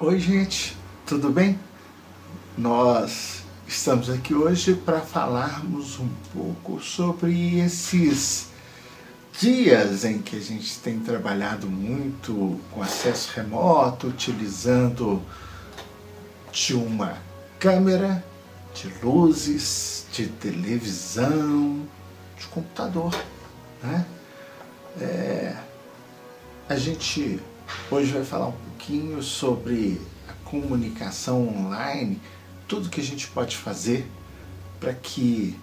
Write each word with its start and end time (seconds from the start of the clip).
Oi, 0.00 0.20
gente, 0.20 0.76
tudo 1.04 1.28
bem? 1.28 1.58
Nós 2.56 3.42
estamos 3.66 4.08
aqui 4.08 4.32
hoje 4.32 4.72
para 4.72 5.00
falarmos 5.00 5.98
um 5.98 6.08
pouco 6.32 6.80
sobre 6.80 7.58
esses 7.58 8.46
dias 9.40 10.04
em 10.04 10.22
que 10.22 10.36
a 10.36 10.40
gente 10.40 10.78
tem 10.78 11.00
trabalhado 11.00 11.68
muito 11.68 12.60
com 12.70 12.80
acesso 12.80 13.32
remoto, 13.34 14.06
utilizando 14.06 15.20
de 16.52 16.74
uma 16.74 17.18
câmera, 17.58 18.24
de 18.72 18.94
luzes, 19.04 20.06
de 20.12 20.28
televisão, 20.28 21.84
de 22.38 22.46
computador. 22.46 23.20
Né? 23.82 24.06
É, 25.00 25.56
a 26.68 26.76
gente 26.76 27.40
hoje 27.90 28.12
vai 28.12 28.24
falar 28.24 28.48
um 28.48 28.52
pouquinho 28.52 29.22
sobre 29.22 30.00
a 30.28 30.32
comunicação 30.48 31.48
online, 31.48 32.20
tudo 32.66 32.88
que 32.88 33.00
a 33.00 33.04
gente 33.04 33.28
pode 33.28 33.56
fazer 33.56 34.06
para 34.78 34.92
que 34.92 35.58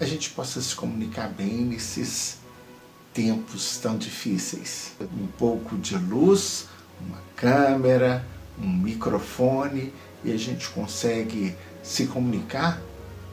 a 0.00 0.04
gente 0.04 0.30
possa 0.30 0.60
se 0.60 0.74
comunicar 0.74 1.28
bem 1.28 1.56
nesses 1.56 2.38
tempos 3.12 3.78
tão 3.78 3.98
difíceis. 3.98 4.92
Um 5.00 5.26
pouco 5.26 5.76
de 5.76 5.96
luz, 5.96 6.68
uma 7.00 7.18
câmera, 7.34 8.24
um 8.60 8.68
microfone 8.68 9.92
e 10.24 10.32
a 10.32 10.36
gente 10.36 10.68
consegue 10.68 11.56
se 11.82 12.06
comunicar 12.06 12.80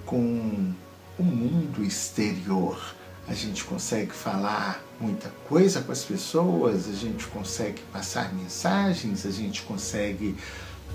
com 0.05 0.73
o 1.17 1.23
mundo 1.23 1.83
exterior 1.83 2.95
a 3.27 3.33
gente 3.33 3.63
consegue 3.63 4.11
falar 4.11 4.83
muita 4.99 5.29
coisa 5.47 5.81
com 5.81 5.91
as 5.91 6.03
pessoas, 6.03 6.87
a 6.87 6.93
gente 6.93 7.25
consegue 7.27 7.81
passar 7.91 8.33
mensagens, 8.33 9.25
a 9.25 9.31
gente 9.31 9.63
consegue 9.63 10.35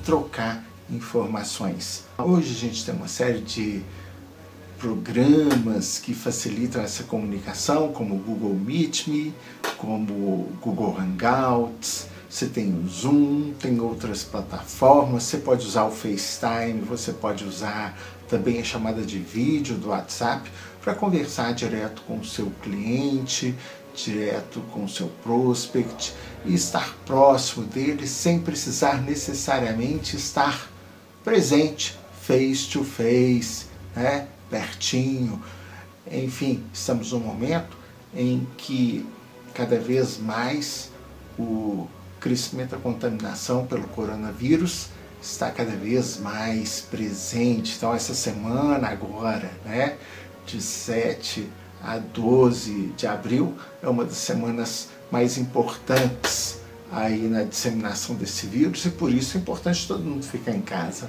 trocar 0.05 0.65
informações. 0.89 2.05
Hoje 2.19 2.51
a 2.51 2.59
gente 2.59 2.85
tem 2.85 2.95
uma 2.95 3.09
série 3.09 3.41
de 3.41 3.83
programas 4.79 5.99
que 5.99 6.15
facilitam 6.15 6.81
essa 6.81 7.05
comunicação, 7.05 7.93
como 7.93 8.15
o 8.15 8.19
Google 8.19 8.55
Meet 8.55 9.09
Me, 9.09 9.35
como 9.77 10.13
o 10.13 10.53
Google 10.61 10.97
Hangouts, 10.99 12.07
você 12.31 12.47
tem 12.47 12.73
o 12.73 12.89
Zoom, 12.89 13.53
tem 13.61 13.81
outras 13.81 14.23
plataformas, 14.23 15.25
você 15.25 15.39
pode 15.39 15.67
usar 15.67 15.85
o 15.85 15.91
FaceTime, 15.91 16.81
você 16.81 17.13
pode 17.13 17.45
usar 17.45 17.99
também 18.31 18.61
a 18.61 18.65
chamada 18.65 19.03
de 19.03 19.19
vídeo 19.19 19.77
do 19.77 19.89
WhatsApp 19.89 20.49
para 20.81 20.95
conversar 20.95 21.53
direto 21.53 22.03
com 22.03 22.19
o 22.19 22.25
seu 22.25 22.51
cliente, 22.63 23.55
direto 23.95 24.61
com 24.73 24.85
o 24.85 24.89
seu 24.89 25.09
prospect 25.23 26.15
e 26.45 26.55
estar 26.55 26.95
próximo 27.05 27.67
dele 27.67 28.07
sem 28.07 28.39
precisar 28.39 29.03
necessariamente 29.03 30.17
estar 30.17 30.71
presente, 31.25 31.99
face 32.23 32.69
to 32.69 32.85
face, 32.85 33.67
né? 33.95 34.29
pertinho. 34.49 35.43
Enfim, 36.11 36.65
estamos 36.73 37.13
num 37.13 37.21
momento 37.21 37.77
em 38.15 38.47
que 38.57 39.05
cada 39.53 39.79
vez 39.79 40.19
mais 40.19 40.91
o 41.39 41.89
crescimento 42.21 42.71
da 42.71 42.79
contaminação 42.79 43.67
pelo 43.67 43.89
coronavírus 43.89 44.89
está 45.21 45.51
cada 45.51 45.73
vez 45.73 46.19
mais 46.19 46.81
presente. 46.81 47.75
Então, 47.77 47.95
essa 47.95 48.15
semana 48.15 48.89
agora, 48.89 49.51
né, 49.65 49.97
de 50.47 50.61
7 50.61 51.49
a 51.83 51.99
12 51.99 52.93
de 52.97 53.07
abril, 53.07 53.55
é 53.83 53.89
uma 53.89 54.05
das 54.05 54.19
semanas 54.19 54.89
mais 55.11 55.39
importantes 55.39 56.59
aí 56.93 57.29
na 57.29 57.45
disseminação 57.45 58.17
desse 58.17 58.47
vírus 58.47 58.85
e 58.85 58.91
por 58.91 59.13
isso 59.13 59.37
é 59.37 59.41
importante 59.41 59.87
todo 59.87 60.03
mundo 60.03 60.25
ficar 60.25 60.53
em 60.53 60.61
casa 60.61 61.09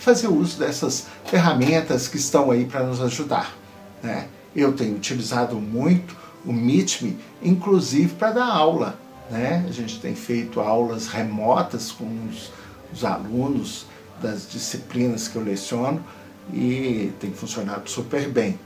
fazer 0.00 0.28
uso 0.28 0.58
dessas 0.58 1.06
ferramentas 1.26 2.08
que 2.08 2.16
estão 2.16 2.50
aí 2.50 2.64
para 2.64 2.82
nos 2.82 3.00
ajudar. 3.00 3.54
Né? 4.02 4.26
Eu 4.56 4.72
tenho 4.72 4.96
utilizado 4.96 5.56
muito 5.56 6.16
o 6.44 6.52
Meet 6.52 7.02
Me, 7.02 7.18
inclusive 7.42 8.14
para 8.14 8.32
dar 8.32 8.46
aula. 8.46 8.98
Né? 9.30 9.64
A 9.68 9.72
gente 9.72 10.00
tem 10.00 10.14
feito 10.14 10.58
aulas 10.58 11.06
remotas 11.06 11.92
com 11.92 12.06
os, 12.28 12.50
os 12.92 13.04
alunos 13.04 13.86
das 14.20 14.48
disciplinas 14.50 15.28
que 15.28 15.36
eu 15.36 15.42
leciono 15.42 16.04
e 16.52 17.12
tem 17.20 17.32
funcionado 17.32 17.88
super 17.88 18.28
bem. 18.28 18.58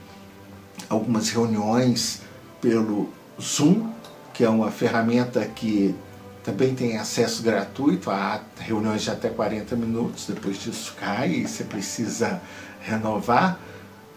Algumas 0.89 1.29
reuniões 1.29 2.21
pelo 2.61 3.09
Zoom, 3.41 3.89
que 4.33 4.43
é 4.43 4.49
uma 4.49 4.71
ferramenta 4.71 5.45
que 5.45 5.95
também 6.43 6.75
tem 6.75 6.97
acesso 6.97 7.41
gratuito 7.41 8.11
a 8.11 8.41
reuniões 8.59 9.01
de 9.01 9.09
até 9.09 9.29
40 9.29 9.75
minutos, 9.75 10.27
depois 10.27 10.61
disso 10.61 10.93
cai 10.99 11.29
e 11.31 11.47
você 11.47 11.63
precisa 11.63 12.41
renovar. 12.81 13.59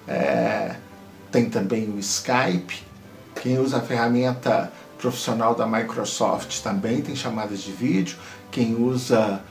É, 0.06 0.76
tem 1.30 1.48
também 1.48 1.88
o 1.88 1.98
Skype. 1.98 2.82
Quem 3.40 3.58
usa 3.58 3.78
a 3.78 3.80
ferramenta 3.80 4.72
profissional 4.98 5.54
da 5.54 5.66
Microsoft 5.66 6.60
também 6.60 7.00
tem 7.00 7.14
chamadas 7.14 7.60
de 7.60 7.72
vídeo. 7.72 8.18
Quem 8.50 8.74
usa 8.74 9.42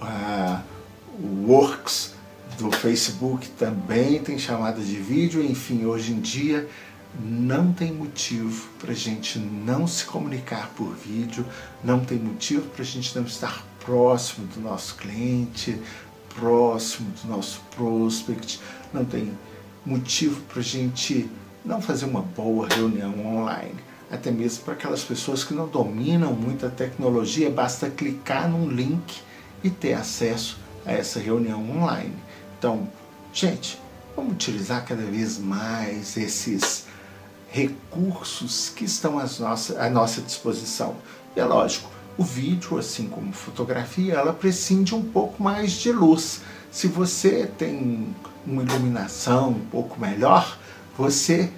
uh, 0.00 0.60
Works 1.46 2.14
do 2.58 2.70
Facebook 2.70 3.48
também 3.50 4.22
tem 4.22 4.38
chamadas 4.38 4.86
de 4.86 4.96
vídeo. 4.96 5.42
Enfim, 5.42 5.84
hoje 5.84 6.12
em 6.12 6.20
dia 6.20 6.68
não 7.18 7.72
tem 7.72 7.92
motivo 7.92 8.68
para 8.78 8.92
a 8.92 8.94
gente 8.94 9.38
não 9.38 9.86
se 9.86 10.04
comunicar 10.04 10.70
por 10.76 10.94
vídeo, 10.94 11.44
não 11.82 12.04
tem 12.04 12.18
motivo 12.18 12.68
para 12.68 12.82
a 12.82 12.86
gente 12.86 13.16
não 13.16 13.24
estar 13.24 13.64
próximo 13.84 14.46
do 14.46 14.60
nosso 14.60 14.94
cliente, 14.94 15.80
próximo 16.34 17.10
do 17.22 17.28
nosso 17.28 17.60
prospect, 17.74 18.60
não 18.92 19.04
tem 19.04 19.32
motivo 19.84 20.40
para 20.42 20.60
a 20.60 20.64
gente 20.64 21.28
não 21.64 21.82
fazer 21.82 22.04
uma 22.04 22.22
boa 22.22 22.68
reunião 22.68 23.26
online 23.26 23.90
até 24.10 24.30
mesmo 24.30 24.64
para 24.64 24.74
aquelas 24.74 25.04
pessoas 25.04 25.44
que 25.44 25.54
não 25.54 25.68
dominam 25.68 26.32
muito 26.32 26.66
a 26.66 26.68
tecnologia, 26.68 27.48
basta 27.48 27.88
clicar 27.88 28.50
num 28.50 28.68
link 28.68 29.22
e 29.62 29.70
ter 29.70 29.94
acesso 29.94 30.58
a 30.84 30.92
essa 30.92 31.20
reunião 31.20 31.60
online. 31.70 32.14
Então, 32.58 32.88
gente, 33.32 33.78
vamos 34.16 34.32
utilizar 34.32 34.84
cada 34.84 35.02
vez 35.02 35.38
mais 35.38 36.16
esses 36.16 36.86
recursos 37.50 38.70
que 38.70 38.84
estão 38.84 39.18
à 39.18 39.26
nossa, 39.38 39.82
à 39.82 39.90
nossa 39.90 40.20
disposição. 40.20 40.96
E 41.36 41.40
é 41.40 41.44
lógico, 41.44 41.90
o 42.16 42.24
vídeo, 42.24 42.78
assim 42.78 43.08
como 43.08 43.32
fotografia, 43.32 44.14
ela 44.14 44.32
prescinde 44.32 44.94
um 44.94 45.02
pouco 45.02 45.42
mais 45.42 45.72
de 45.72 45.90
luz. 45.92 46.42
Se 46.70 46.86
você 46.86 47.50
tem 47.58 48.14
uma 48.46 48.62
iluminação 48.62 49.50
um 49.50 49.66
pouco 49.66 49.98
melhor, 50.00 50.58
você 50.96 51.50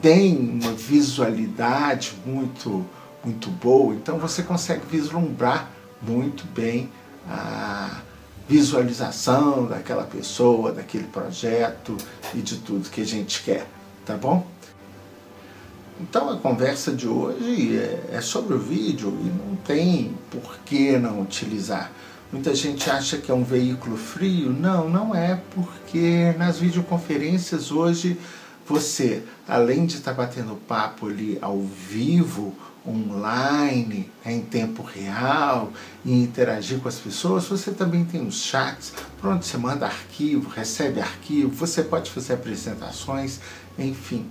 tem 0.00 0.38
uma 0.38 0.72
visualidade 0.72 2.14
muito, 2.24 2.84
muito 3.22 3.50
boa, 3.50 3.94
então 3.94 4.18
você 4.18 4.42
consegue 4.42 4.86
vislumbrar 4.86 5.70
muito 6.00 6.46
bem 6.46 6.90
a 7.28 8.00
visualização 8.48 9.66
daquela 9.66 10.04
pessoa, 10.04 10.72
daquele 10.72 11.04
projeto 11.04 11.96
e 12.34 12.38
de 12.38 12.56
tudo 12.58 12.90
que 12.90 13.00
a 13.00 13.06
gente 13.06 13.42
quer, 13.42 13.66
tá 14.04 14.16
bom? 14.16 14.46
Então 16.00 16.30
a 16.30 16.36
conversa 16.38 16.92
de 16.92 17.06
hoje 17.06 17.78
é, 17.78 18.16
é 18.16 18.20
sobre 18.20 18.54
o 18.54 18.58
vídeo 18.58 19.16
e 19.20 19.28
não 19.28 19.54
tem 19.56 20.14
por 20.30 20.58
que 20.64 20.96
não 20.98 21.20
utilizar. 21.20 21.92
Muita 22.32 22.54
gente 22.54 22.88
acha 22.88 23.18
que 23.18 23.30
é 23.30 23.34
um 23.34 23.44
veículo 23.44 23.96
frio. 23.96 24.50
Não, 24.50 24.88
não 24.88 25.14
é, 25.14 25.40
porque 25.54 26.34
nas 26.38 26.58
videoconferências 26.58 27.70
hoje 27.70 28.16
você, 28.66 29.22
além 29.48 29.84
de 29.84 29.96
estar 29.96 30.14
batendo 30.14 30.54
papo 30.54 31.08
ali 31.08 31.38
ao 31.42 31.60
vivo, 31.60 32.54
online, 32.86 34.10
em 34.24 34.40
tempo 34.40 34.82
real 34.82 35.72
e 36.04 36.12
interagir 36.12 36.78
com 36.80 36.88
as 36.88 36.98
pessoas, 36.98 37.44
você 37.44 37.72
também 37.72 38.04
tem 38.04 38.26
os 38.26 38.42
chats, 38.42 38.92
por 39.20 39.30
onde 39.30 39.46
você 39.46 39.58
manda 39.58 39.86
arquivo, 39.86 40.48
recebe 40.48 41.00
arquivo, 41.00 41.50
você 41.50 41.82
pode 41.82 42.10
fazer 42.10 42.34
apresentações, 42.34 43.40
enfim, 43.78 44.26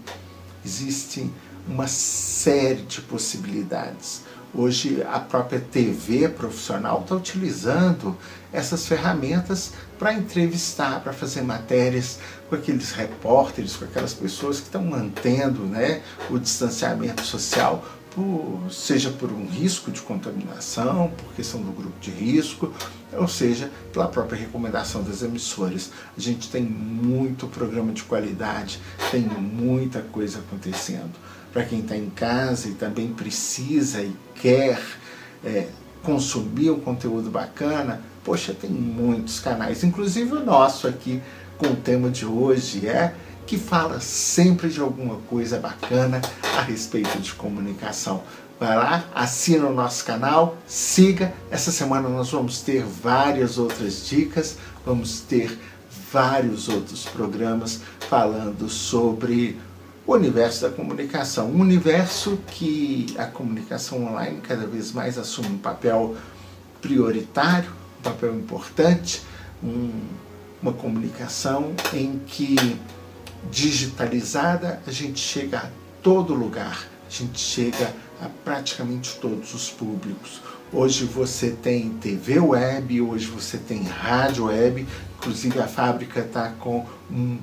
existe 0.65 1.29
uma 1.67 1.87
série 1.87 2.81
de 2.81 3.01
possibilidades. 3.01 4.23
Hoje 4.51 5.03
a 5.03 5.19
própria 5.19 5.59
TV 5.59 6.27
profissional 6.27 7.01
está 7.01 7.15
utilizando 7.15 8.17
essas 8.51 8.87
ferramentas 8.87 9.73
para 9.99 10.11
entrevistar, 10.11 11.01
para 11.01 11.13
fazer 11.13 11.43
matérias 11.43 12.17
com 12.49 12.55
aqueles 12.55 12.91
repórteres, 12.91 13.75
com 13.75 13.85
aquelas 13.85 14.13
pessoas 14.15 14.57
que 14.57 14.65
estão 14.65 14.83
mantendo 14.83 15.65
né, 15.65 16.01
o 16.31 16.39
distanciamento 16.39 17.21
social, 17.21 17.85
por, 18.15 18.71
seja 18.71 19.09
por 19.09 19.31
um 19.31 19.45
risco 19.45 19.91
de 19.91 20.01
contaminação, 20.01 21.11
por 21.17 21.33
questão 21.33 21.61
do 21.61 21.71
grupo 21.71 21.99
de 21.99 22.11
risco, 22.11 22.73
ou 23.13 23.27
seja, 23.27 23.71
pela 23.93 24.07
própria 24.07 24.39
recomendação 24.39 25.03
das 25.03 25.21
emissoras. 25.21 25.91
A 26.17 26.19
gente 26.19 26.49
tem 26.49 26.63
muito 26.63 27.47
programa 27.47 27.91
de 27.91 28.03
qualidade, 28.03 28.79
tem 29.11 29.21
muita 29.21 30.01
coisa 30.01 30.39
acontecendo 30.39 31.13
para 31.51 31.63
quem 31.63 31.79
está 31.79 31.97
em 31.97 32.09
casa 32.09 32.69
e 32.69 32.73
também 32.73 33.11
precisa 33.11 34.01
e 34.01 34.15
quer 34.35 34.79
é, 35.43 35.67
consumir 36.03 36.69
um 36.69 36.79
conteúdo 36.79 37.29
bacana, 37.29 38.01
Poxa, 38.23 38.53
tem 38.53 38.69
muitos 38.69 39.39
canais, 39.39 39.83
inclusive 39.83 40.33
o 40.33 40.45
nosso 40.45 40.87
aqui 40.87 41.21
com 41.57 41.67
o 41.67 41.75
tema 41.75 42.09
de 42.09 42.25
hoje 42.25 42.87
é 42.87 43.15
que 43.49 43.57
fala 43.57 43.99
sempre 43.99 44.69
de 44.69 44.79
alguma 44.79 45.15
coisa 45.21 45.57
bacana 45.57 46.21
a 46.55 46.61
respeito 46.61 47.17
de 47.17 47.33
comunicação. 47.33 48.21
Vai 48.59 48.75
lá, 48.75 49.05
assina 49.15 49.65
o 49.65 49.73
nosso 49.73 50.05
canal, 50.05 50.55
siga. 50.67 51.33
Essa 51.49 51.71
semana 51.71 52.07
nós 52.07 52.29
vamos 52.29 52.61
ter 52.61 52.83
várias 52.83 53.57
outras 53.57 54.07
dicas, 54.07 54.59
vamos 54.85 55.21
ter 55.21 55.57
vários 56.13 56.69
outros 56.69 57.05
programas 57.05 57.81
falando 58.07 58.69
sobre 58.69 59.59
o 60.05 60.13
universo 60.13 60.61
da 60.61 60.69
comunicação. 60.69 61.49
Um 61.49 61.61
universo 61.61 62.37
que 62.51 63.07
a 63.17 63.25
comunicação 63.25 64.05
online 64.05 64.41
cada 64.47 64.67
vez 64.67 64.91
mais 64.91 65.17
assume 65.17 65.47
um 65.47 65.57
papel 65.57 66.15
prioritário, 66.79 67.71
um 67.99 68.03
papel 68.03 68.35
importante, 68.35 69.23
um, 69.63 69.89
uma 70.61 70.71
comunicação 70.71 71.73
em 71.91 72.19
que 72.27 72.77
digitalizada 73.51 74.81
a 74.85 74.91
gente 74.91 75.19
chega 75.19 75.59
a 75.59 75.69
todo 76.03 76.33
lugar, 76.33 76.87
a 77.07 77.11
gente 77.11 77.39
chega 77.39 77.93
a 78.21 78.27
praticamente 78.43 79.17
todos 79.19 79.53
os 79.53 79.69
públicos. 79.69 80.41
Hoje 80.71 81.05
você 81.05 81.51
tem 81.51 81.89
TV 81.89 82.39
web, 82.39 83.01
hoje 83.01 83.25
você 83.25 83.57
tem 83.57 83.81
rádio 83.83 84.45
web, 84.45 84.85
inclusive 85.17 85.59
a 85.59 85.67
fábrica 85.67 86.19
está 86.19 86.49
com 86.59 86.85
um 87.09 87.39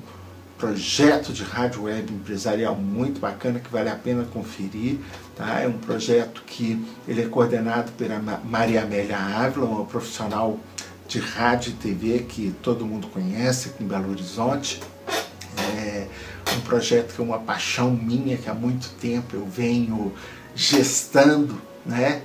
projeto 0.57 1.31
de 1.31 1.43
rádio 1.43 1.83
web 1.83 2.11
empresarial 2.11 2.75
muito 2.75 3.19
bacana 3.19 3.59
que 3.59 3.69
vale 3.69 3.89
a 3.89 3.95
pena 3.95 4.23
conferir. 4.25 4.99
Tá? 5.35 5.59
É 5.59 5.67
um 5.67 5.77
projeto 5.77 6.41
que 6.45 6.83
ele 7.07 7.21
é 7.21 7.25
coordenado 7.25 7.91
pela 7.91 8.17
Maria 8.43 8.83
Amélia 8.83 9.17
Ávila, 9.17 9.65
uma 9.65 9.85
profissional 9.85 10.57
de 11.07 11.19
rádio 11.19 11.71
e 11.71 11.73
TV 11.73 12.19
que 12.19 12.53
todo 12.61 12.85
mundo 12.85 13.07
conhece 13.07 13.69
aqui 13.69 13.83
em 13.83 13.87
Belo 13.87 14.09
Horizonte. 14.09 14.81
Um 16.57 16.61
projeto 16.61 17.13
que 17.13 17.21
é 17.21 17.23
uma 17.23 17.39
paixão 17.39 17.91
minha, 17.91 18.35
que 18.35 18.49
há 18.49 18.53
muito 18.53 18.89
tempo 18.99 19.35
eu 19.35 19.45
venho 19.45 20.11
gestando, 20.55 21.61
né? 21.85 22.23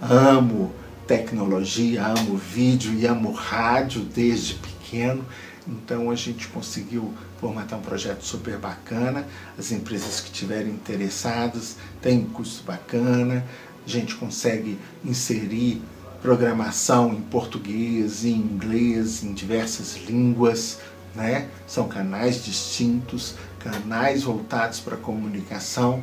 Amo 0.00 0.74
tecnologia, 1.06 2.06
amo 2.06 2.36
vídeo 2.36 2.92
e 2.92 3.06
amo 3.06 3.30
rádio 3.30 4.02
desde 4.02 4.54
pequeno. 4.54 5.24
Então 5.66 6.10
a 6.10 6.16
gente 6.16 6.48
conseguiu 6.48 7.14
formatar 7.38 7.78
um 7.78 7.82
projeto 7.82 8.22
super 8.22 8.58
bacana. 8.58 9.26
As 9.56 9.70
empresas 9.70 10.20
que 10.20 10.32
estiverem 10.32 10.72
interessadas 10.72 11.76
têm 12.00 12.18
um 12.18 12.30
custo 12.30 12.64
bacana. 12.64 13.44
A 13.86 13.88
gente 13.88 14.16
consegue 14.16 14.76
inserir 15.04 15.80
programação 16.20 17.12
em 17.12 17.20
português, 17.20 18.24
em 18.24 18.34
inglês, 18.34 19.22
em 19.22 19.32
diversas 19.32 19.96
línguas. 20.08 20.78
Né? 21.14 21.48
São 21.66 21.88
canais 21.88 22.42
distintos, 22.42 23.34
canais 23.62 24.22
voltados 24.22 24.80
para 24.80 24.96
comunicação, 24.96 26.02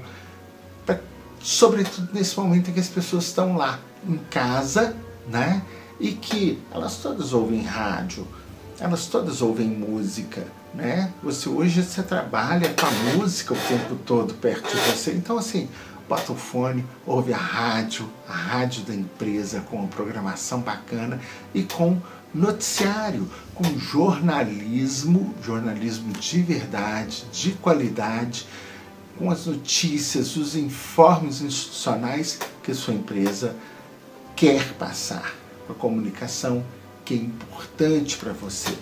pra, 0.86 1.00
sobretudo 1.42 2.10
nesse 2.14 2.38
momento 2.40 2.70
em 2.70 2.74
que 2.74 2.80
as 2.80 2.88
pessoas 2.88 3.26
estão 3.26 3.56
lá 3.56 3.80
em 4.08 4.18
casa, 4.30 4.96
né? 5.28 5.62
E 6.00 6.14
que 6.14 6.62
elas 6.72 6.98
todas 6.98 7.34
ouvem 7.34 7.62
rádio, 7.62 8.26
elas 8.80 9.08
todas 9.08 9.42
ouvem 9.42 9.68
música, 9.68 10.46
né? 10.74 11.12
Você 11.22 11.50
hoje 11.50 11.84
você 11.84 12.02
trabalha 12.02 12.74
com 12.74 12.86
a 12.86 13.16
música 13.16 13.54
o 13.54 13.58
tempo 13.58 13.96
todo 14.06 14.34
perto 14.36 14.70
de 14.70 14.82
você, 14.92 15.14
então 15.14 15.38
assim 15.38 15.68
bota 16.10 16.34
o 16.34 16.36
fone, 16.36 16.84
ouve 17.06 17.32
a 17.32 17.38
rádio, 17.38 18.10
a 18.28 18.34
rádio 18.34 18.82
da 18.82 18.96
empresa 18.96 19.62
com 19.62 19.86
programação 19.88 20.60
bacana 20.60 21.22
e 21.54 21.62
com 21.62 22.02
noticiário, 22.34 23.30
com 23.54 23.64
jornalismo, 23.78 25.36
jornalismo 25.44 26.12
de 26.14 26.42
verdade, 26.42 27.26
de 27.32 27.52
qualidade, 27.52 28.48
com 29.20 29.30
as 29.30 29.46
notícias, 29.46 30.36
os 30.36 30.56
informes 30.56 31.42
institucionais 31.42 32.40
que 32.64 32.74
sua 32.74 32.96
empresa 32.96 33.56
quer 34.36 34.74
passar, 34.74 35.36
a 35.70 35.74
comunicação 35.76 36.66
que 37.06 37.14
é 37.14 37.18
importante 37.18 38.18
para 38.18 38.34
você. 38.34 38.76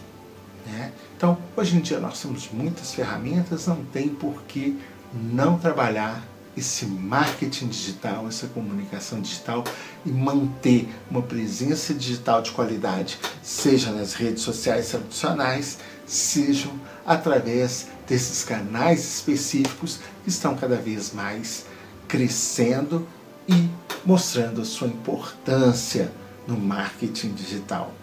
Né? 0.65 0.93
Então, 1.17 1.37
hoje 1.57 1.75
em 1.75 1.81
dia 1.81 1.99
nós 1.99 2.21
temos 2.21 2.49
muitas 2.53 2.93
ferramentas, 2.93 3.67
não 3.67 3.83
tem 3.83 4.07
por 4.07 4.43
que 4.43 4.79
não 5.13 5.57
trabalhar 5.57 6.23
esse 6.57 6.85
marketing 6.87 7.67
digital, 7.67 8.27
essa 8.27 8.47
comunicação 8.47 9.21
digital 9.21 9.63
e 10.03 10.09
manter 10.09 10.89
uma 11.09 11.21
presença 11.21 11.93
digital 11.93 12.41
de 12.41 12.51
qualidade, 12.51 13.19
seja 13.43 13.91
nas 13.91 14.15
redes 14.15 14.41
sociais 14.41 14.89
tradicionais, 14.89 15.77
sejam 16.05 16.73
através 17.05 17.87
desses 18.07 18.43
canais 18.43 19.17
específicos 19.17 19.99
que 20.23 20.29
estão 20.29 20.55
cada 20.55 20.77
vez 20.77 21.13
mais 21.13 21.65
crescendo 22.07 23.07
e 23.47 23.69
mostrando 24.03 24.61
a 24.61 24.65
sua 24.65 24.87
importância 24.87 26.11
no 26.47 26.57
marketing 26.57 27.33
digital. 27.33 27.93